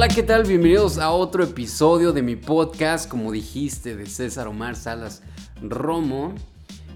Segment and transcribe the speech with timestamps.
[0.00, 0.44] Hola, ¿qué tal?
[0.44, 5.22] Bienvenidos a otro episodio de mi podcast, como dijiste, de César Omar Salas
[5.60, 6.34] Romo.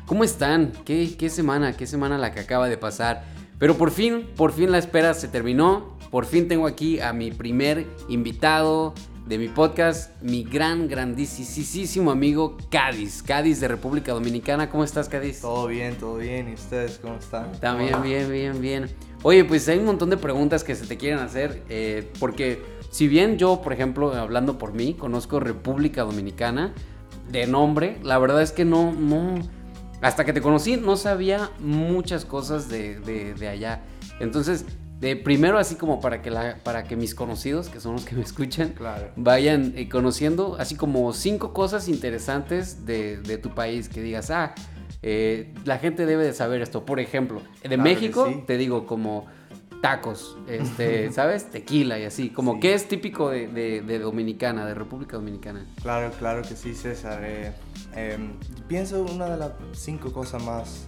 [0.07, 0.73] ¿Cómo están?
[0.87, 1.77] ¿Qué, qué semana?
[1.77, 3.23] ¿Qué semana la que acaba de pasar?
[3.59, 5.99] Pero por fin, por fin la espera se terminó.
[6.11, 8.95] Por fin tengo aquí a mi primer invitado
[9.27, 13.23] de mi podcast, mi gran, grandísimo amigo Cádiz.
[13.23, 14.71] Cádiz de República Dominicana.
[14.71, 15.43] ¿Cómo estás, Cádiz?
[15.43, 16.49] Todo bien, todo bien.
[16.49, 17.53] ¿Y ustedes cómo están?
[17.61, 18.87] También, bien, bien, bien.
[19.23, 21.63] Oye, pues hay un montón de preguntas que se te quieren hacer.
[21.69, 26.73] eh, porque si bien yo, por ejemplo, hablando por mí, conozco República Dominicana
[27.29, 29.35] de nombre, la verdad es que no, no.
[30.01, 33.83] Hasta que te conocí, no sabía muchas cosas de, de- de allá.
[34.21, 34.65] Entonces,
[35.01, 38.15] de primero así como para que, la, para que mis conocidos, que son los que
[38.15, 39.09] me escuchan, Claro.
[39.17, 44.55] vayan eh, conociendo así como cinco cosas interesantes de, de tu país que digas, ah,
[45.03, 46.85] eh, la gente debe de saber esto.
[46.87, 48.45] Por ejemplo, de Claro México, sí.
[48.47, 49.27] te digo, como
[49.85, 51.51] tacos, este, ¿sabes?
[51.51, 52.61] Tequila y así, como Sí.
[52.61, 55.67] que es típico de, de- de Dominicana, de República Dominicana.
[55.83, 57.21] Claro, claro que sí, César.
[57.23, 57.53] Eh,
[57.95, 58.33] em,
[58.67, 60.87] pienso una de las cinco cosas más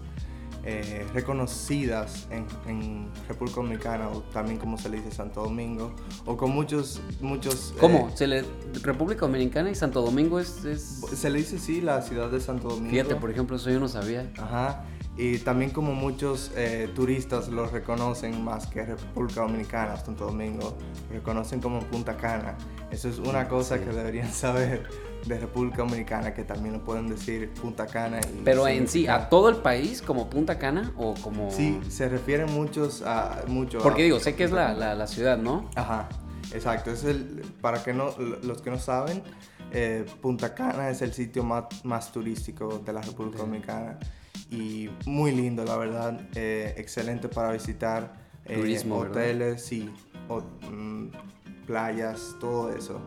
[0.65, 6.37] eh, reconocidas en, en República Dominicana, o también como se le dice Santo Domingo, o
[6.39, 7.73] con muchos, muchos...
[7.73, 8.11] eh, ¿Cómo?
[8.17, 8.45] Se le,
[8.83, 10.65] República Dominicana y Santo Domingo es...
[10.65, 12.91] es- se le dice sí, la ciudad de Santo Domingo.
[12.91, 14.33] Fíjate, por ejemplo, eso yo no sabía.
[14.39, 14.85] Ajá.
[15.19, 20.77] Y también como muchos eh, turistas lo reconocen más que República Dominicana, Santo Domingo,
[21.11, 22.55] reconocen como Punta Cana.
[22.91, 23.85] Eso es una cosa Sí.
[23.85, 24.87] que deberían saber
[25.27, 28.21] de República Dominicana, que también lo pueden decir Punta Cana.
[28.21, 31.51] Y Pero en sí, ¿a todo el país como Punta Cana o como...?
[31.51, 33.43] Sí, se refieren muchos a...
[33.49, 35.69] Mucho Porque a- digo, sé que es la, la- la ciudad, ¿no?
[35.75, 36.09] Ajá,
[36.53, 36.91] exacto.
[36.91, 38.11] Es el, para que no,
[38.43, 39.23] los que no saben,
[39.73, 43.99] eh, Punta Cana es el sitio más, más turístico de la República Dominicana
[44.51, 46.21] y muy lindo, la verdad.
[46.35, 48.25] eh, excelente para visitar.
[48.49, 48.57] eh,
[49.11, 49.91] hoteles, sí,
[50.29, 50.41] o-
[50.71, 51.11] mm,
[51.67, 53.01] playas, todo eso.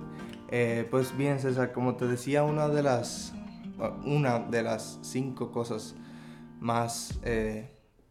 [0.50, 3.34] Eh, pues bien, César, como te decía, una de las,
[4.06, 5.96] una de las cinco cosas
[6.60, 7.20] más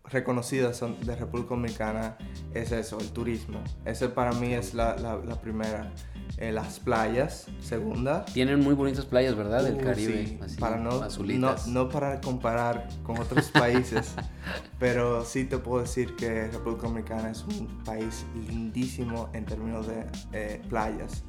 [0.05, 2.17] reconocidas de República Dominicana
[2.55, 3.63] es eso, el turismo.
[3.85, 5.93] Ese para mí es la, la- la primera.
[6.37, 8.25] Eh, las playas, segunda.
[8.27, 9.65] Tienen muy bonitas playas, ¿verdad?
[9.65, 10.27] Del Uh, Caribe.
[10.27, 11.01] sí, así, para no,
[11.39, 14.13] no, no para comparar con otros países,
[14.79, 20.07] pero sí te puedo decir que República Dominicana es un país lindísimo en términos de
[20.33, 21.25] eh, playas.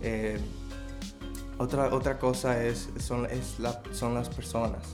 [0.00, 0.38] Eh,
[1.58, 4.84] otra, otra cosa es, son, es la- son las personas.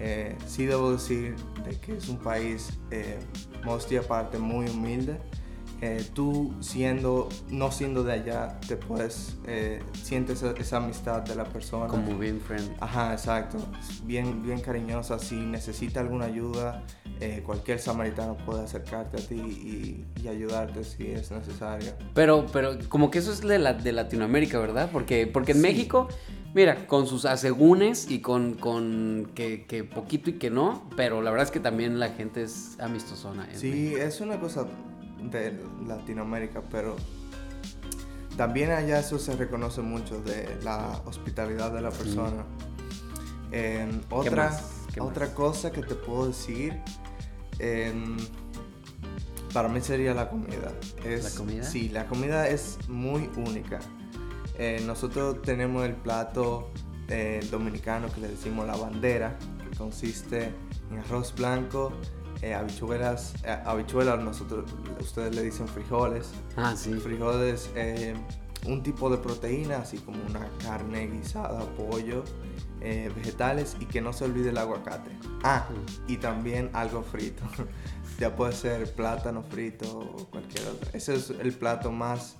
[0.00, 3.18] Eh, sí debo decir de que es un país, eh,
[3.64, 5.18] modestia aparte, muy humilde.
[5.80, 11.34] Eh, tú siendo, no siendo de allá, te puedes, eh, sientes esa, esa amistad de
[11.34, 11.86] la persona.
[11.88, 12.74] Como bien friendly.
[12.80, 13.58] Ajá, exacto.
[14.04, 15.18] Bien, bien cariñosa.
[15.18, 16.84] Si necesita alguna ayuda,
[17.20, 21.92] eh, cualquier samaritano puede acercarte a ti y, y ayudarte si es necesario.
[22.14, 24.88] Pero, pero como que eso es de, la, de Latinoamérica, ¿verdad?
[24.92, 25.62] Porque, porque en Sí.
[25.62, 26.08] México,
[26.54, 31.30] mira, con sus asegúnes y con, con que, que poquito y que no, pero la
[31.30, 33.46] verdad es que también la gente es amistosona.
[33.52, 33.98] Sí, México.
[34.02, 34.66] es una cosa
[35.30, 36.96] de Latinoamérica, pero
[38.36, 42.44] también allá eso se reconoce mucho de la hospitalidad de la persona.
[44.10, 44.62] Otra, más?
[44.92, 45.34] ¿Qué otra más?
[45.34, 46.80] cosa que te puedo decir,
[47.60, 48.16] em,
[49.52, 50.72] para mí sería la comida.
[51.04, 51.62] Es, ¿La comida?
[51.62, 53.78] Sí, la comida es muy única.
[54.58, 56.70] Eh, nosotros tenemos el plato
[57.08, 60.52] eh, dominicano que le decimos la bandera, que consiste
[60.90, 61.92] en arroz blanco,
[62.44, 66.92] eh, habichuelas, eh, habichuelas nosotros, ustedes le dicen frijoles, Ah, sí.
[66.94, 68.14] frijoles, eh,
[68.66, 72.22] un tipo de proteína, así como una carne guisada, pollo,
[72.80, 75.10] eh, vegetales y que no se olvide el aguacate.
[75.42, 75.66] Ah,
[76.06, 77.42] y también algo frito.
[78.20, 80.90] ya puede ser plátano frito o cualquier otro.
[80.92, 82.36] Ese es el plato más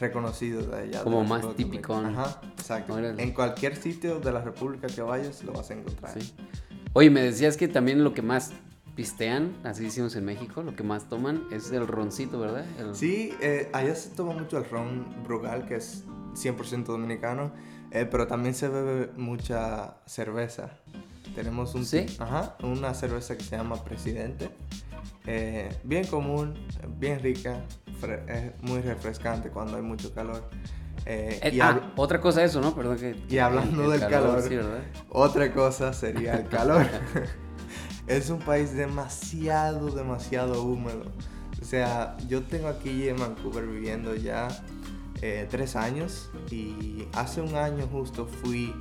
[0.00, 0.98] reconocido de allá.
[0.98, 1.94] de Como la más típico.
[1.96, 2.94] Ajá, exacto.
[2.94, 3.20] Órale.
[3.22, 6.12] En cualquier sitio de la República que vayas lo vas a encontrar.
[6.20, 6.32] Sí.
[6.92, 8.52] Oye, me decías que también lo que más
[8.98, 12.64] pistean, así decimos en México, lo que más toman es el roncito, ¿verdad?
[12.80, 16.02] El- Sí, eh, allá se toma mucho el ron Brugal, que es
[16.34, 17.52] 100% dominicano,
[17.92, 20.70] eh, pero también se bebe mucha cerveza.
[21.36, 22.06] Tenemos un, ¿Sí?
[22.18, 24.50] ajá, una cerveza que se llama Presidente,
[25.28, 26.54] eh, bien común,
[26.98, 27.62] bien rica,
[28.26, 30.42] es muy refrescante cuando hay mucho calor.
[31.06, 32.74] Eh, Eh, y ah, otra cosa eso, ¿no?
[32.74, 33.14] Perdón que...
[33.28, 34.42] Y hablando del calor.
[34.42, 34.80] Sí, ¿verdad?
[35.08, 36.84] Otra cosa sería el calor.
[38.08, 41.04] es un país demasiado, demasiado húmedo.
[41.60, 44.48] O sea, yo tengo aquí en Vancouver viviendo ya
[45.20, 48.74] eh, tres años y hace un año justo fui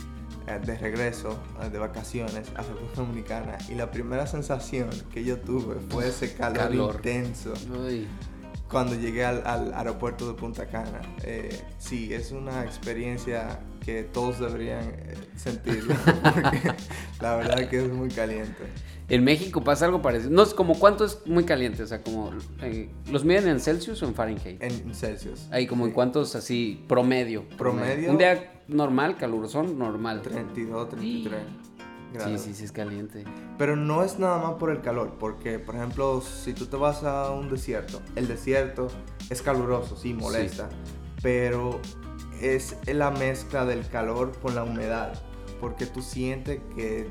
[0.48, 5.40] eh, de regreso eh, de vacaciones a República Dominicana y la primera sensación que yo
[5.40, 6.96] tuve fue ese calor, Calor.
[6.96, 7.54] intenso.
[7.86, 8.08] Uy,
[8.70, 11.02] cuando llegué al, al aeropuerto de Punta Cana.
[11.24, 14.92] Eh, sí, es una experiencia que todos deberían
[15.36, 16.74] sentirlo, porque
[17.22, 18.64] la verdad que es muy caliente.
[19.10, 20.32] En México pasa algo parecido.
[20.32, 22.32] No es como cuánto es muy caliente, o sea, como
[22.62, 24.62] eh, los miden en Celsius o en Fahrenheit.
[24.62, 25.48] En Celsius.
[25.52, 27.48] Ahí como en cuántos así promedio.
[27.58, 28.12] Promedio.
[28.12, 30.22] Un día normal, caluroso, normal.
[30.22, 31.42] 32, 33.
[32.18, 33.24] Sí, sí, sí, es caliente.
[33.58, 37.04] Pero no es nada más por el calor, porque, por ejemplo, si tú te vas
[37.04, 38.88] a un desierto, el desierto
[39.30, 40.70] es caluroso, sí, molesta,
[41.22, 41.80] pero
[42.42, 45.14] es la mezcla del calor con la humedad,
[45.60, 47.08] porque tú sientes que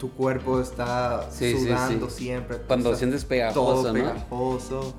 [0.00, 2.56] tu cuerpo está sudando siempre.
[2.66, 4.94] Cuando sientes pegajoso, todo pegajoso.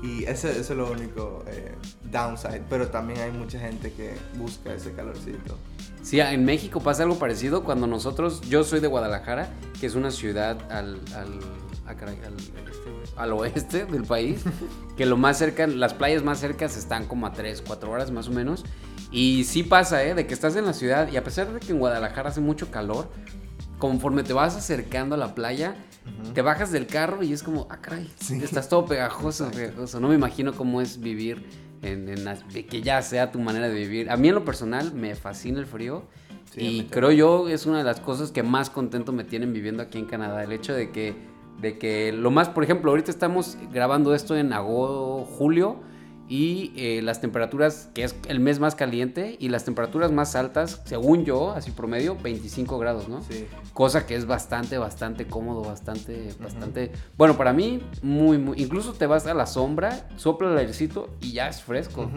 [0.00, 1.74] Y ese, es lo único eh,
[2.04, 5.58] downside, pero también hay mucha gente que busca ese calorcito.
[6.02, 9.48] Sí, en México pasa algo parecido cuando nosotros, yo soy de Guadalajara,
[9.80, 11.40] que es una ciudad al, al,
[13.16, 14.44] al, oeste del país,
[14.96, 18.28] que lo más cerca, las playas más cercas están como a 3, 4 horas más
[18.28, 18.64] o menos.
[19.10, 20.14] Y sí pasa, ¿eh?
[20.14, 22.70] De que estás en la ciudad y a pesar de que en Guadalajara hace mucho
[22.70, 23.08] calor,
[23.78, 25.76] conforme te vas acercando a la playa,
[26.34, 28.10] te bajas del carro y es como, ah, caray,
[28.42, 30.00] estás todo pegajoso, pegajoso.
[30.00, 31.46] No me imagino cómo es vivir
[31.82, 32.06] en,
[32.68, 34.10] que ya sea tu manera de vivir.
[34.10, 36.04] A mí en lo personal me fascina el frío.
[36.56, 39.98] y creo yo es una de las cosas que más contento me tienen viviendo aquí
[39.98, 40.42] en Canadá.
[40.42, 41.14] El hecho de que,
[41.60, 45.76] de que lo más, por ejemplo, ahorita estamos grabando esto en agosto, julio
[46.28, 50.82] y eh, las temperaturas, que es el mes más caliente, y las temperaturas más altas,
[50.84, 53.22] según yo, así promedio, 25 grados, ¿no?
[53.22, 53.46] Sí.
[53.72, 56.92] Cosa que es bastante, bastante cómodo, bastante, bastante...
[57.16, 58.60] Bueno, para mí, muy, muy...
[58.60, 62.10] Incluso te vas a la sombra, sopla el airecito y ya es fresco.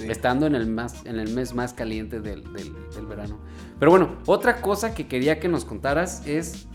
[0.00, 3.38] Estando en el, más, en el mes más caliente del, del, verano.
[3.78, 6.68] Pero bueno, otra cosa que quería que nos contaras es,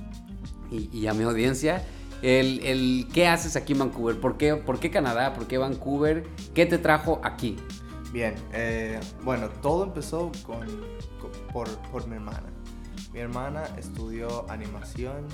[0.69, 1.81] y, y a mi audiencia,
[2.23, 6.65] el, qué haces aquí en Vancouver, ¿Por qué, por qué Canadá, por qué Vancouver, qué
[6.65, 7.57] te trajo aquí.
[8.13, 10.65] Bien, eh, bueno, todo empezó con,
[11.51, 12.53] por, por, mi hermana.
[13.11, 15.27] Mi hermana estudió animación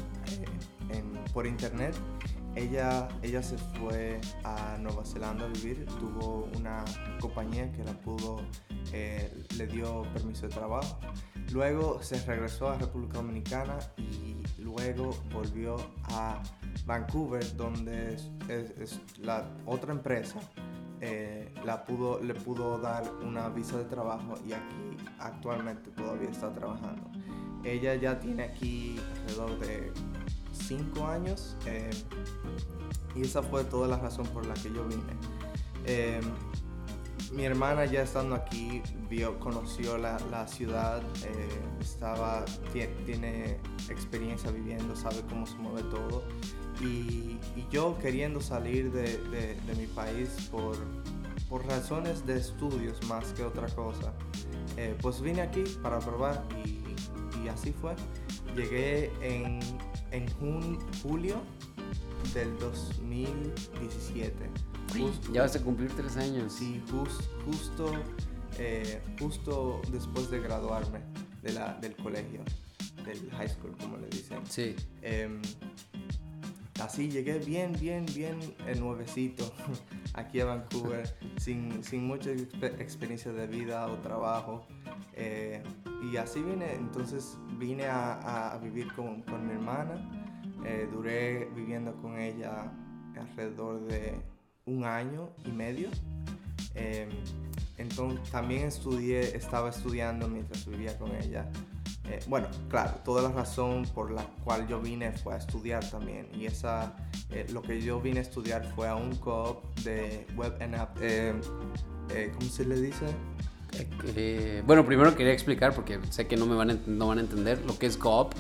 [0.90, 1.04] eh,
[1.34, 1.96] por internet.
[2.56, 6.84] Ella, ella se fue a Nueva Zelanda a vivir, tuvo una
[7.20, 8.42] compañía que la pudo,
[8.92, 11.00] eh, le dio permiso de trabajo.
[11.52, 16.42] Luego se regresó a República Dominicana y luego volvió a
[16.90, 20.40] Vancouver, donde es, la otra empresa
[21.02, 26.52] eh, la pudo, le pudo dar una visa de trabajo y aquí actualmente todavía está
[26.52, 27.08] trabajando.
[27.64, 29.94] Ella ya tiene aquí alrededor de
[30.52, 31.92] 5 años eh,
[33.16, 35.14] y esa fue toda la razón por la que yo vine.
[35.86, 36.22] Eh,
[37.34, 41.04] mi hermana ya estando aquí vio, conoció la, la ciudad,
[41.80, 42.44] estaba,
[42.74, 43.60] tiene, tiene
[43.90, 46.24] experiencia viviendo, sabe cómo se mueve todo
[46.82, 47.38] y,
[47.72, 50.76] yo queriendo salir de, de, mi país por,
[51.48, 54.12] por, razones de estudios más que otra cosa,
[54.76, 56.80] eh, pues vine aquí para probar y,
[57.44, 57.96] y así fue.
[58.56, 59.60] Llegué en,
[60.12, 60.28] en
[61.04, 61.44] julio
[62.34, 64.34] del 2017.
[65.32, 66.54] ya vas a cumplir tres años.
[66.54, 66.82] Sí,
[67.46, 67.92] justo,
[68.58, 71.02] eh, justo después de graduarme
[71.42, 72.42] de la, del colegio,
[73.06, 74.40] del high school, como le dicen.
[74.48, 74.76] Sí.
[75.02, 75.42] Em,
[76.82, 78.40] así llegué bien, bien, bien
[78.80, 79.52] nuevecito
[80.14, 84.68] aquí a Vancouver, sin, sin, mucha experiencia de vida o trabajo.
[85.14, 85.62] Eh,
[86.12, 90.10] y así vine, entonces vine a, vivir con, con, mi hermana.
[90.66, 92.72] Eh, duré viviendo con ella
[93.18, 94.16] alrededor de
[94.66, 95.90] un año y medio.
[96.76, 97.10] Eh,
[97.78, 101.50] entonces también estudié, estaba estudiando mientras vivía con ella.
[102.10, 106.28] Eh, bueno, claro, toda la razón por la cual yo vine fue a estudiar también.
[106.34, 106.96] Y esa,
[107.32, 110.98] eh, lo que yo vine a estudiar fue a un co de Web and App.
[111.02, 111.34] Eh,
[112.38, 113.06] ¿Cómo se le dice?
[114.66, 117.64] bueno, primero quería explicar, porque sé que no me van a, no van a entender,
[117.66, 118.32] lo que es co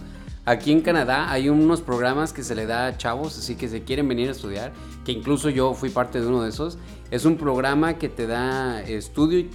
[0.45, 3.83] Aquí en Canadá hay unos programas que se le da a chavos, así que se
[3.83, 4.73] quieren venir a estudiar,
[5.05, 6.79] que incluso yo fui parte de uno de esos.
[7.11, 9.45] Es un programa que te da estudio,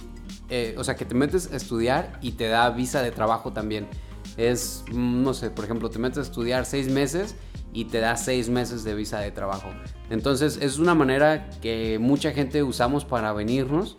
[0.77, 3.87] o sea, que te metes a estudiar y te da visa de trabajo también
[4.37, 7.35] es, no sé, por ejemplo, te metes a estudiar seis meses
[7.73, 9.69] y te da seis meses de visa de trabajo.
[10.09, 13.97] Entonces es una manera que mucha gente usamos para venirnos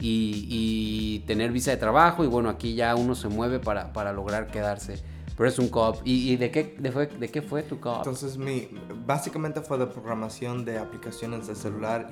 [0.00, 4.46] y, tener visa de trabajo y bueno, aquí ya uno se mueve para, para lograr
[4.46, 5.02] quedarse.
[5.36, 6.00] Pero es un co-op.
[6.04, 7.98] ¿Y, de, qué, de, fue, de qué fue tu co-op?
[7.98, 8.68] Entonces, mi,
[9.06, 12.08] básicamente fue de programación de aplicaciones de celular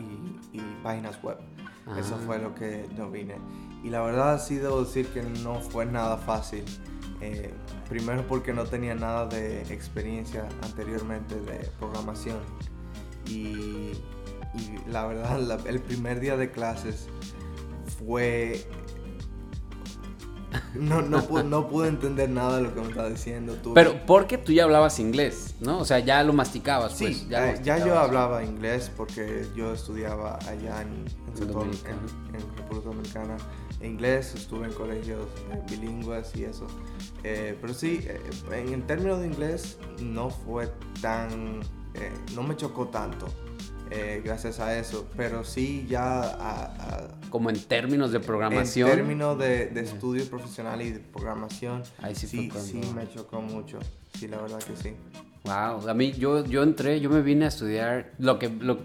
[0.52, 1.38] y, páginas web.
[1.98, 2.22] Eso ah.
[2.24, 3.36] fue lo que yo vine.
[3.82, 6.64] Y la verdad sí debo decir que no fue nada fácil.
[7.26, 7.50] Eh,
[7.88, 12.38] primero porque no tenía nada de experiencia anteriormente de programación
[13.26, 13.92] y
[14.54, 17.08] y la verdad, la- el primer día de clases
[17.98, 18.64] fue...
[20.74, 23.54] No, no, pude, no pude entender nada de lo que me estaba diciendo.
[23.62, 25.78] Tuve- Pero porque tú ya hablabas inglés, ¿no?
[25.80, 27.58] O sea, ya lo masticabas, Sí, pues.
[27.58, 31.04] eh, Ya, yo hablaba inglés porque yo estudiaba allá en,
[31.36, 33.36] en, en- en República Dominicana
[33.82, 36.66] inglés, estuve en colegios eh, bilingües y eso.
[37.24, 38.20] Eh, pero sí, eh,
[38.52, 41.60] en, términos de inglés no fue tan,
[41.94, 43.26] eh, no me chocó tanto
[43.90, 48.90] eh, gracias a eso, pero sí ya a- a- Como en términos de programación.
[48.90, 53.40] en términos de, de estudio profesional y de programación, Ahí sí sí, sí me chocó
[53.40, 53.78] mucho,
[54.18, 54.94] sí, la verdad que sí.
[55.44, 58.78] Wow, a mí yo, yo entré, yo me vine a estudiar lo que, lo,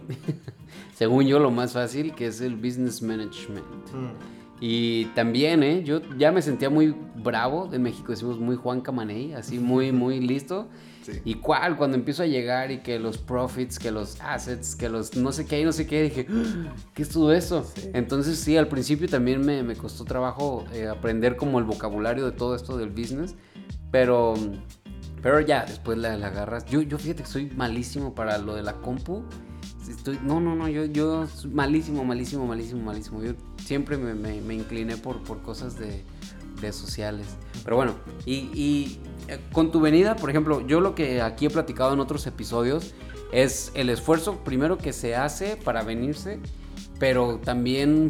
[0.96, 3.66] según yo, lo más fácil, que es el business management.
[3.94, 4.41] Mm.
[4.64, 5.84] Y también, ¿eh?
[5.84, 10.20] Yo ya me sentía muy bravo, en México decimos muy Juan Camaney, así muy, muy
[10.20, 10.70] listo.
[11.02, 11.14] Sí.
[11.26, 15.16] Y cuál, cuando empiezo a llegar y que los profits, que los assets, que los
[15.18, 17.64] no sé qué y no sé qué, dije, "Ah, ¿qué es todo eso?
[17.76, 17.90] Sí.
[17.96, 22.32] Entonces sí, al principio también me, me costó trabajo eh, aprender como el vocabulario de
[22.32, 23.36] todo esto del business,
[23.90, 24.36] pero,
[25.24, 26.66] pero ya, después la, la agarras.
[26.66, 29.24] Yo, yo fíjate que soy malísimo para lo de la compu.
[29.92, 33.24] Estoy, no, no, no, yo, yo malísimo, malísimo, malísimo, malísimo.
[33.24, 33.34] Yo
[33.64, 36.04] siempre me, me- me incliné por, por cosas de,
[36.62, 37.28] de sociales.
[37.64, 37.96] Pero bueno,
[38.26, 42.00] y, y, eh, con tu venida, por ejemplo, yo lo que aquí he platicado en
[42.00, 42.94] otros episodios
[43.32, 46.40] es el esfuerzo primero que se hace para venirse,
[47.00, 48.08] pero también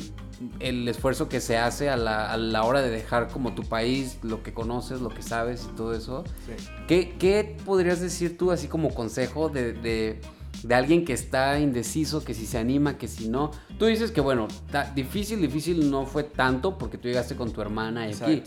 [0.60, 4.18] el esfuerzo que se hace a la, a la hora de dejar como tu país,
[4.24, 6.24] lo que conoces, lo que sabes y todo eso.
[6.48, 6.68] Sí.
[6.88, 10.20] ¿Qué, qué podrías decir tú así como consejo de, de-
[10.64, 13.52] de alguien que está indeciso, que si se anima, que si no?
[13.80, 14.48] Tú dices que bueno,
[14.96, 18.44] difícil, difícil no fue tanto porque tú llegaste con tu hermana y aquí.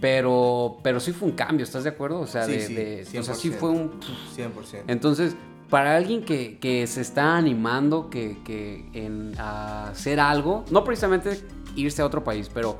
[0.00, 2.20] Pero, pero sí fue un cambio, ¿estás de acuerdo?
[2.20, 2.60] O sea, Sí, de,
[3.04, 3.52] sí, de- o sea, sí 100%.
[3.58, 3.90] fue un...
[4.00, 4.84] 100%.
[4.86, 5.36] Entonces,
[5.68, 11.38] para alguien que, que se está animando que, que en, a hacer algo, no precisamente
[11.76, 12.78] irse a otro país, pero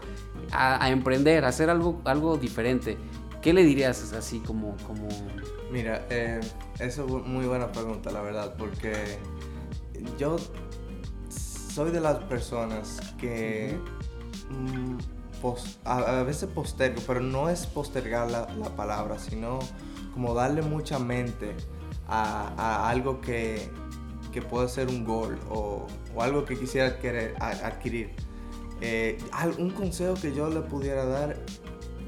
[0.50, 2.96] a, a emprender, a hacer algo, algo diferente,
[3.42, 4.74] ¿qué le dirías así como...
[4.86, 5.06] como...
[5.70, 6.40] Mira, eh,
[6.80, 8.92] eso es muy buena pregunta, la verdad, porque
[10.18, 10.36] yo
[11.28, 13.78] soy de las personas que
[14.50, 14.96] mm,
[15.84, 19.60] a, veces postergo, pero no es postergar la, la palabra, sino
[20.12, 21.54] como darle mucha mente
[22.08, 23.70] a, algo que,
[24.32, 25.86] que puede ser un gol o,
[26.18, 28.10] algo que quisiera querer, adquirir.
[28.80, 29.18] Eh,
[29.58, 31.36] un consejo que yo le pudiera dar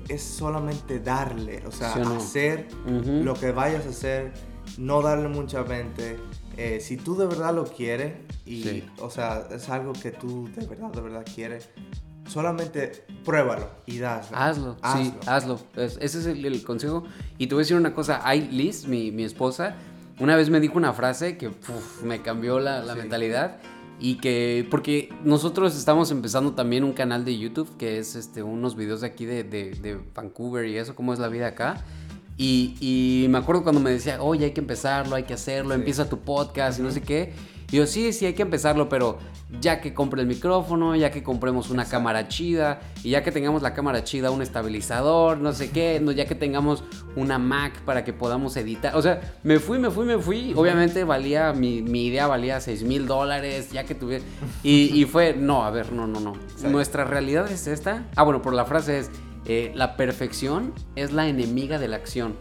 [0.09, 2.17] es solamente darle, o sea, ¿Sí o no?
[2.17, 4.33] hacer lo que vayas a hacer,
[4.79, 6.19] no darle mucha mente.
[6.57, 8.85] Eh, si tú de verdad lo quieres y, Sí.
[9.01, 11.69] o sea, es algo que tú de verdad, de verdad quieres,
[12.29, 14.37] solamente pruébalo y daslo.
[14.37, 15.59] Hazlo, sí, hazlo.
[15.77, 17.05] Es- ese es el, el consejo.
[17.39, 19.75] Y te voy a decir una cosa, hay Liz, mi, mi esposa,
[20.21, 23.01] una vez me dijo una frase que uf, me cambió la, la Sí.
[23.01, 23.59] mentalidad.
[24.05, 28.75] Y que, porque nosotros estamos empezando también un canal de YouTube que es este, unos
[28.75, 31.85] videos de aquí de, de- de Vancouver y eso, cómo es la vida acá.
[32.37, 35.79] Y, y me acuerdo cuando me decía, oye, hay que empezarlo, hay que hacerlo, Sí.
[35.81, 37.33] empieza tu podcast y no sé qué.
[37.73, 39.19] Y yo, sí, sí, hay que empezarlo, pero
[39.61, 41.99] ya que compre el micrófono, ya que compremos una Exacto.
[41.99, 46.13] cámara chida, y ya que tengamos la cámara chida, un estabilizador, no sé qué, no,
[46.13, 46.85] ya que tengamos
[47.17, 48.95] una Mac para que podamos editar.
[48.95, 50.53] O sea, me fui, me fui, me fui.
[50.55, 54.23] Obviamente valía, mi, mi idea valía 6 mil dólares, ya que tuviera...
[54.63, 56.35] Y, y fue, no, a ver, no, no, no.
[56.69, 58.07] Nuestra realidad es esta.
[58.17, 59.11] Ah, bueno, por la frase es,
[59.47, 62.37] eh, la perfección es la enemiga de la acción.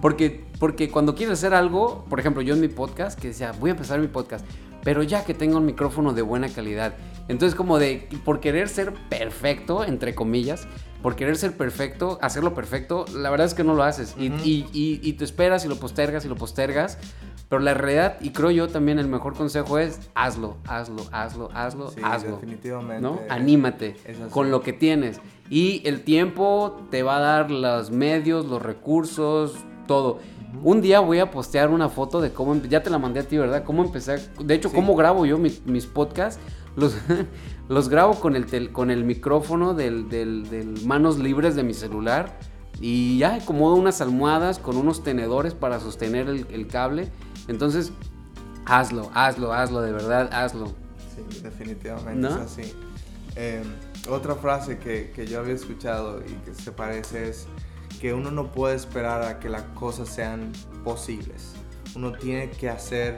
[0.00, 3.70] Porque, porque cuando quieres hacer algo, por ejemplo, yo en mi podcast, que decía, voy
[3.70, 4.44] a empezar mi podcast,
[4.82, 6.94] pero ya que tengo un micrófono de buena calidad.
[7.28, 10.66] Entonces, como de, por querer ser perfecto, entre comillas,
[11.02, 14.14] por querer ser perfecto, hacerlo perfecto, la verdad es que no lo haces.
[14.18, 14.38] Y- Ujú.
[14.44, 16.98] y, y- y te esperas y lo postergas y lo postergas.
[17.48, 21.90] Pero la realidad, y creo yo también el mejor consejo es, hazlo, hazlo, hazlo, hazlo,
[21.92, 22.32] Sí, hazlo.
[22.36, 23.00] definitivamente.
[23.02, 23.20] ¿no?
[23.28, 23.94] Anímate
[24.30, 25.20] con lo que tienes.
[25.48, 29.54] Y el tiempo te va a dar los medios, los recursos,
[29.86, 30.18] todo.
[30.62, 33.36] Un día voy a postear una foto de cómo, ya te la mandé a ti,
[33.36, 33.64] ¿verdad?
[33.64, 34.74] Cómo empecé, de hecho, Sí.
[34.74, 36.40] cómo grabo yo mi- mis podcasts.
[36.76, 36.94] Los,
[37.68, 41.74] los grabo con el, tel- con el micrófono del, del- del manos libres de mi
[41.74, 42.38] celular.
[42.80, 47.08] Y ya acomodo unas almohadas con unos tenedores para sostener el, el cable.
[47.48, 47.90] Entonces,
[48.66, 50.66] hazlo, hazlo, hazlo, de verdad, hazlo.
[51.14, 52.28] Sí, definitivamente ¿No?
[52.28, 52.74] es así.
[53.36, 53.62] Eh,
[54.10, 57.46] otra frase que, que yo había escuchado y que se parece es
[58.00, 60.52] que uno no puede esperar a que las cosas sean
[60.84, 61.52] posibles.
[61.94, 63.16] Uno tiene que hacer,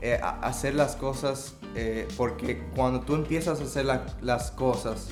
[0.00, 5.08] eh, hacer las cosas eh, porque cuando tú empiezas a hacer la- las cosas,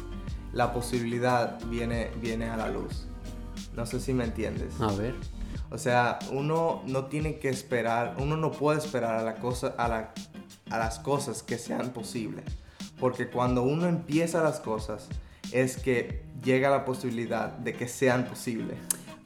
[0.52, 3.06] la posibilidad viene, viene a la luz.
[3.74, 4.80] No sé si me entiendes.
[4.80, 5.14] A ver.
[5.70, 9.88] O sea, uno no tiene que esperar, uno no puede esperar a la cosa, a
[9.88, 10.12] la,
[10.70, 12.44] a las cosas que sean posibles.
[13.00, 15.08] Porque cuando uno empieza las cosas,
[15.50, 18.76] es que llega la posibilidad de que sean posibles.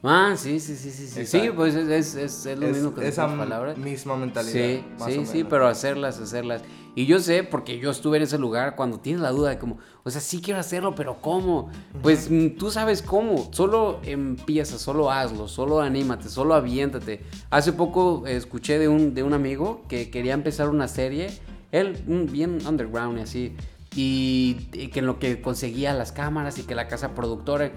[0.03, 1.27] Ah, sí, sí, sí, sí, sí.
[1.27, 3.77] Sí, pues es, es, es lo mismo que esa palabras.
[3.79, 4.53] misma mentalidad.
[4.53, 6.63] Sí, sí, sí, pero hacerlas, hacerlas.
[6.95, 9.79] Y yo sé, porque yo estuve en ese lugar, cuando tienes la duda de como,
[10.03, 11.71] o sea, sí quiero hacerlo, pero ¿cómo?
[12.03, 17.23] Pues mm, tú sabes cómo, solo empieza, solo hazlo, solo anímate, solo aviéntate.
[17.51, 21.29] Hace poco escuché de un, de un amigo que quería empezar una serie,
[21.71, 23.57] él mm, bien underground y así,
[23.95, 24.55] y
[24.89, 27.73] que en lo que conseguía las cámaras y que la casa productora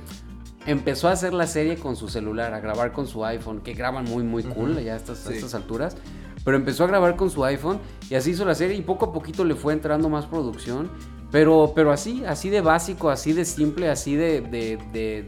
[0.69, 4.05] empezó a hacer la serie con su celular, a grabar con su iPhone, que graban
[4.05, 5.97] muy, muy cool ya a estas, estas alturas.
[6.45, 9.13] Pero empezó a grabar con su iPhone y así hizo la serie y poco a
[9.13, 10.89] poquito le fue entrando más producción.
[11.31, 14.77] Pero, pero así, así de básico, así de simple, así de, de,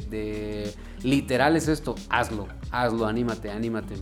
[0.10, 1.96] de, literal es esto.
[2.10, 3.96] Hazlo, hazlo, anímate, anímate.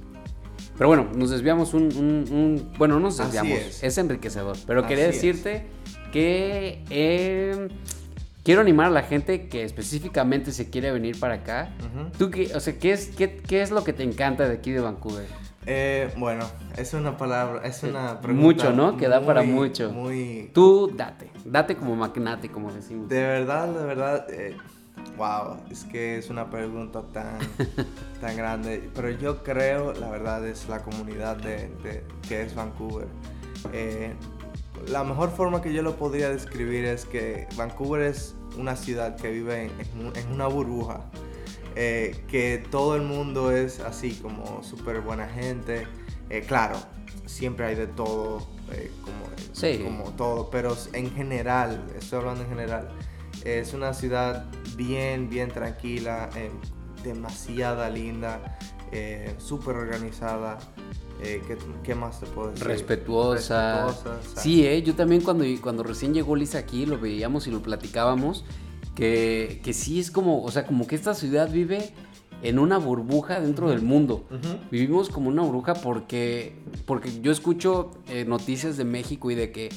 [0.77, 1.83] Pero bueno, nos desviamos un...
[1.83, 3.97] un, bueno, no nos desviamos, es.
[3.97, 4.55] enriquecedor.
[4.65, 5.67] Pero quería decirte
[6.13, 6.85] que...
[6.89, 7.67] Eh,
[8.49, 11.69] quiero animar a la gente que específicamente se quiere venir para acá.
[12.17, 14.71] ¿Tú qué, o sea, ¿qué es, qué, qué es lo que te encanta de aquí
[14.71, 15.27] de Vancouver?
[15.67, 18.43] Eh, bueno, es una palabra, es una pregunta.
[18.43, 18.97] Mucho, ¿no?
[18.97, 19.91] Que da para mucho.
[19.91, 20.49] Muy.
[20.51, 23.07] Tú date, date como magnate, como decimos.
[23.07, 24.25] De verdad, de verdad.
[24.31, 24.57] Eh,
[25.15, 27.37] wow, es que es una pregunta tan,
[28.19, 28.89] tan grande.
[28.95, 31.69] Pero yo creo, la verdad, es la comunidad de,
[32.27, 33.09] que es Vancouver.
[33.73, 34.15] Eh,
[34.87, 39.31] la mejor forma que yo lo podría describir es que Vancouver es una ciudad que
[39.31, 41.05] vive en, una burbuja.
[41.75, 45.87] Eh, que todo el mundo es así como súper buena gente.
[46.29, 46.77] Eh, claro,
[47.25, 52.89] siempre hay de todo, eh, como, como todo, pero en general, estoy hablando en general,
[53.45, 56.29] es una ciudad bien, bien tranquila,
[57.03, 58.57] demasiada linda,
[59.37, 60.57] súper organizada.
[61.21, 61.41] Eh,
[61.83, 62.65] ¿qué, más te puedo decir?
[62.65, 63.87] Respetuosa.
[63.87, 67.61] Respetuosa sí, eh, yo también cuando, cuando recién llegó Lisa aquí lo veíamos y lo
[67.61, 68.45] platicábamos,
[68.95, 71.93] que, que sí es como, o sea, como que esta ciudad vive
[72.41, 74.25] en una burbuja dentro del mundo.
[74.71, 79.69] Vivimos como una burbuja porque, porque yo escucho eh, noticias de México y de que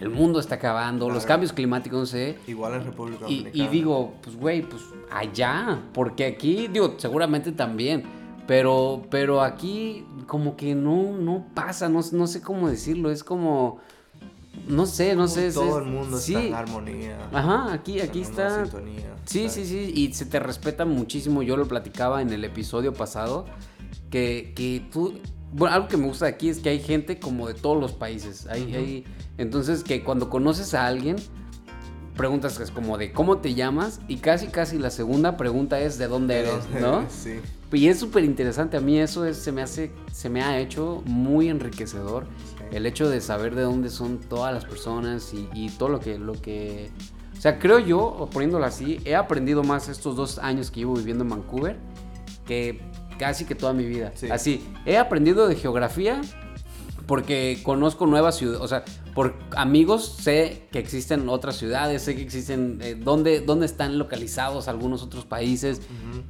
[0.00, 2.38] el mundo está acabando, los cambios climáticos, no sé.
[2.46, 3.50] Igual en República Dominicana.
[3.54, 8.04] Y, y digo, pues güey, pues allá, porque aquí, digo, seguramente también
[8.46, 13.80] pero, pero aquí como que no, no pasa, no, no sé cómo decirlo, es como...
[14.68, 15.52] No sé, no sé.
[15.52, 17.28] Todo el mundo está en armonía.
[17.30, 18.64] Ajá, aquí, aquí está.
[19.26, 19.92] sí, sí, sí.
[19.94, 21.42] Y se te respeta muchísimo.
[21.42, 23.44] Yo lo platicaba en el episodio pasado.
[24.10, 25.20] Que, que tú.
[25.52, 28.46] Bueno, algo que me gusta aquí es que hay gente como de todos los países.
[28.46, 29.04] Hay, hay,
[29.36, 31.16] entonces, que cuando conoces a alguien,
[32.16, 34.00] preguntas que es como de cómo te llamas.
[34.08, 37.04] Y casi, casi la segunda pregunta es de dónde eres, ¿no?
[37.10, 37.40] sí.
[37.72, 41.48] Y es súper interesante, a mí eso se, me hace, se me ha hecho muy
[41.48, 42.26] enriquecedor.
[42.70, 46.34] El hecho de saber de dónde son todas las personas y, todo lo que, lo
[46.34, 46.90] que...
[47.36, 51.24] O sea, creo yo, poniéndolo así, he aprendido más estos dos años que llevo viviendo
[51.24, 51.76] en Vancouver
[52.46, 52.80] que
[53.18, 54.12] casi que toda mi vida.
[54.30, 56.20] Así, he aprendido de geografía
[57.06, 62.22] porque conozco nuevas ciudades, o sea, por amigos sé que existen otras ciudades, sé que
[62.22, 65.80] existen, eh, dónde, están localizados algunos otros países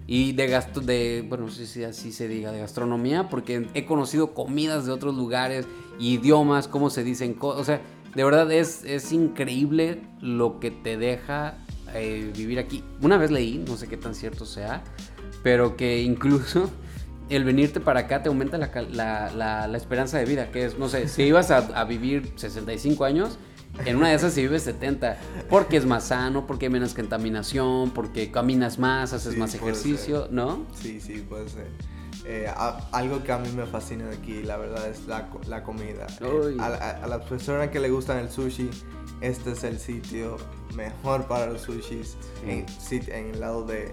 [0.06, 3.86] y de gasto, de, bueno, no sé si así se diga, de gastronomía, porque he
[3.86, 5.66] conocido comidas de otros lugares,
[5.98, 7.80] idiomas, cómo se dicen o sea,
[8.14, 11.58] de verdad es, es increíble lo que te deja
[11.94, 12.82] eh, vivir aquí.
[13.00, 14.82] Una vez leí, no sé qué tan cierto sea,
[15.42, 16.70] pero que incluso
[17.28, 21.24] el venirte para acá te aumenta la, esperanza de vida, que es, no sé, si
[21.24, 23.38] ibas a, vivir 65 años,
[23.84, 25.18] en una de esas si vives 70,
[25.50, 30.66] porque es más sano, porque hay menos contaminación, porque caminas más, haces más ejercicio, ¿no?
[30.74, 31.66] Sí, sí, puede ser.
[32.24, 32.50] Eh,
[32.90, 36.06] algo que a mí me fascina de aquí, la verdad, es la, comida.
[36.20, 38.70] Eh, a, las personas que le gustan el sushi,
[39.20, 40.36] este es el sitio
[40.74, 43.92] mejor para los sushis en, en el lado de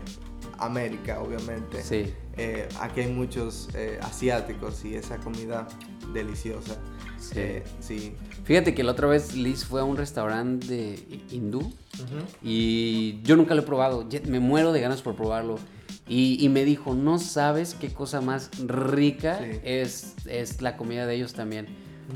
[0.57, 1.83] América, obviamente.
[1.83, 2.13] Sí.
[2.37, 5.67] Eh, aquí hay muchos eh, asiáticos y esa comida
[6.13, 6.77] deliciosa.
[7.19, 7.33] Sí.
[7.37, 8.15] Eh, sí.
[8.43, 10.95] Fíjate que la otra vez Liz fue a un restaurante
[11.31, 11.71] hindú
[12.41, 14.07] y yo nunca lo he probado.
[14.27, 15.57] Me muero de ganas por probarlo.
[16.05, 21.33] Y, me dijo, no sabes qué cosa más rica es, es la comida de ellos
[21.33, 21.67] también.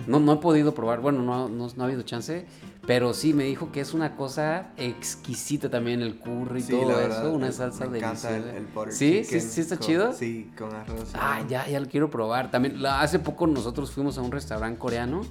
[0.06, 2.46] No, no he podido probar, bueno, no, no, no ha habido chance,
[2.88, 7.34] pero sí, me dijo que es una cosa exquisita también el curry y todo eso,
[7.34, 8.38] una salsa me deliciosa.
[8.38, 9.26] El, el ¿Sí?
[9.26, 10.14] ¿Sí, ¿Sí está chido?
[10.14, 11.12] Sí, con arroz.
[11.14, 12.50] Ah, ya, ya lo quiero probar.
[12.50, 15.22] También hace poco nosotros fuimos a un restaurante coreano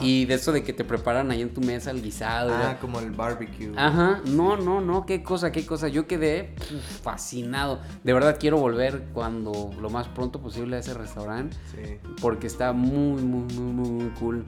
[0.00, 2.52] y de eso de que te preparan ahí en tu mesa el guisado.
[2.52, 3.72] Ah, como el barbecue.
[3.76, 5.86] Ajá, no, no, no, qué cosa, qué cosa.
[5.86, 6.56] Yo quedé
[7.02, 7.80] fascinado.
[8.02, 11.56] De verdad quiero volver cuando lo más pronto posible a ese restaurante.
[11.70, 11.98] Sí.
[12.20, 14.44] Porque está muy, muy, muy, muy, muy cool.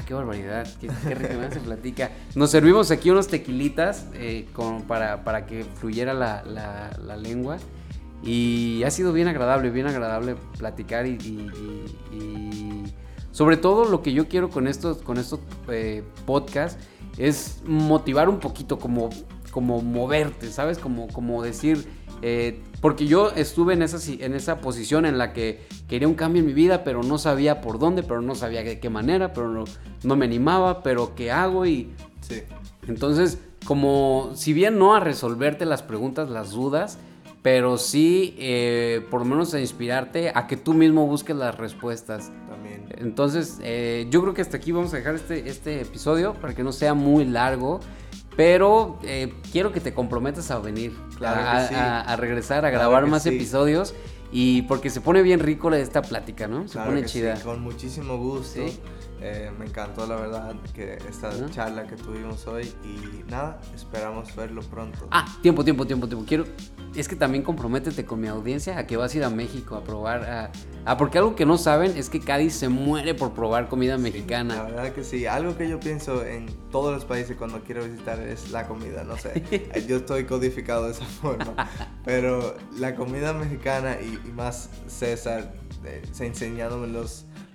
[0.00, 2.10] Ah, qué barbaridad, qué, qué rico se platica.
[2.34, 4.48] Nos servimos aquí unos tequilitas eh,
[4.88, 7.58] para, para, que fluyera la, la, lengua.
[8.22, 11.18] Y ha sido bien agradable, bien agradable platicar y
[13.32, 16.82] sobre todo lo que yo quiero con estos, con estos eh, podcasts
[17.16, 19.10] es motivar un poquito, como,
[19.50, 20.78] como moverte, ¿sabes?
[20.78, 21.88] Como, como decir,
[22.22, 26.40] eh, porque yo estuve en esa, en esa posición en la que quería un cambio
[26.40, 29.48] en mi vida, pero no sabía por dónde, pero no sabía de qué manera, pero
[29.48, 29.64] no,
[30.02, 31.90] no me animaba, pero qué hago y...
[32.20, 32.42] Sí.
[32.86, 36.98] Entonces, como si bien no a resolverte las preguntas, las dudas,
[37.42, 42.30] pero sí eh, por lo menos a inspirarte a que tú mismo busques las respuestas.
[42.48, 42.86] También.
[42.98, 46.62] Entonces, eh, yo creo que hasta aquí vamos a dejar este, este episodio para que
[46.62, 47.80] no sea muy largo.
[48.36, 51.74] Pero eh, quiero que te comprometas a venir, Claro a, que sí.
[51.74, 53.30] a- a regresar, a grabar más sí.
[53.30, 53.94] episodios.
[54.32, 56.68] Y porque se pone bien rico esta plática, ¿no?
[56.68, 57.34] Se Claro pone sí, chida.
[57.42, 58.60] con muchísimo gusto.
[59.20, 59.26] Sí.
[59.26, 64.62] Eh, me encantó la verdad que esta charla que tuvimos hoy y nada, esperamos verlo
[64.62, 65.06] pronto.
[65.10, 66.24] Ah, tiempo, tiempo, tiempo, tiempo.
[66.26, 66.44] Quiero.
[66.94, 69.84] Es que también comprométete con mi audiencia a que vas a ir a México a
[69.84, 70.24] probar.
[70.24, 70.50] A,
[70.84, 73.98] ah, porque algo que no saben es que Cádiz se muere por probar comida La
[73.98, 74.62] mexicana.
[74.62, 78.50] verdad que sí, algo que yo pienso en todos los países cuando quiero visitar es
[78.50, 79.42] la comida, no sé,
[79.88, 81.54] yo estoy codificado de esa forma,
[82.04, 85.52] pero la comida mexicana y, y más César,
[85.84, 86.88] eh, se enseñándome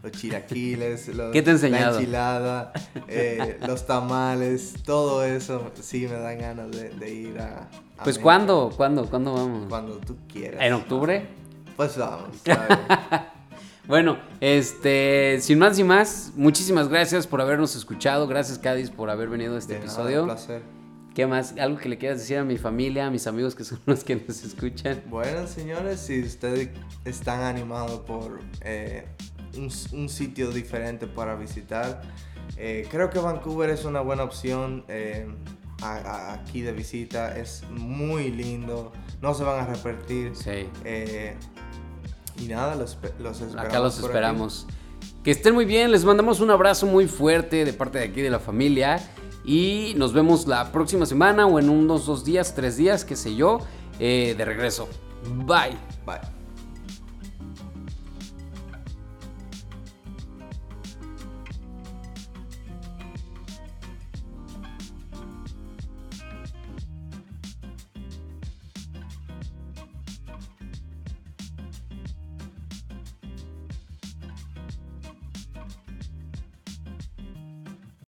[0.05, 2.73] los, chilaquiles, los- ¿Qué te la enchilada,
[3.07, 7.63] eh, los tamales, todo eso sí me dan ganas de, de ir a...
[7.63, 7.69] a
[8.03, 8.23] Pues México.
[8.23, 8.73] ¿cuándo?
[8.75, 9.05] ¿Cuándo?
[9.09, 9.65] ¿Cuándo vamos?
[9.69, 10.61] Cuando tú quieras.
[10.63, 11.27] ¿En octubre?
[11.75, 12.29] Pues vamos.
[13.87, 18.27] Bueno, este, sin más y más, muchísimas gracias por habernos escuchado.
[18.27, 20.21] Gracias, Cádiz, por haber venido a este De nada, episodio.
[20.21, 20.63] un placer.
[21.13, 21.53] ¿Qué más?
[21.59, 24.15] ¿Algo que le quieras decir a mi familia, a mis amigos que son los que
[24.15, 25.03] nos escuchan?
[25.07, 26.69] Bueno, señores, si ustedes
[27.05, 29.05] están animados por eh,
[29.57, 32.01] un, un sitio diferente para visitar,
[32.57, 35.27] eh, creo que Vancouver es una buena opción eh,
[35.81, 37.37] a- a- aquí de visita.
[37.37, 38.91] Es muy lindo,
[39.21, 40.35] no se van a repetir.
[40.35, 40.67] Sí.
[40.83, 41.35] Eh,
[42.39, 43.55] y nada, los, los esperamos.
[43.69, 44.67] Acá los esperamos.
[45.23, 48.29] Que estén muy bien, les mandamos un abrazo muy fuerte de parte de aquí de
[48.29, 49.01] la familia.
[49.47, 53.35] Y nos vemos la próxima semana o en unos dos días, tres días, qué sé
[53.35, 53.59] yo,
[53.99, 54.87] de regreso.
[55.45, 55.77] Bye.